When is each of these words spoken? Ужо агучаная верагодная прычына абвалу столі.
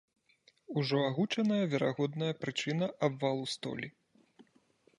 Ужо 0.79 1.01
агучаная 1.09 1.65
верагодная 1.73 2.31
прычына 2.45 2.87
абвалу 3.09 3.45
столі. 3.57 3.87